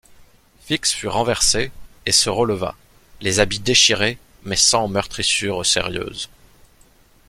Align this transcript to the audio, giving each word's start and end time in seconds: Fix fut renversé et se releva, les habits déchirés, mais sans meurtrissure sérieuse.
Fix 0.63 0.93
fut 0.93 1.09
renversé 1.09 1.71
et 2.07 2.11
se 2.11 2.31
releva, 2.31 2.73
les 3.21 3.39
habits 3.39 3.59
déchirés, 3.59 4.17
mais 4.43 4.55
sans 4.55 4.87
meurtrissure 4.87 5.63
sérieuse. 5.63 6.27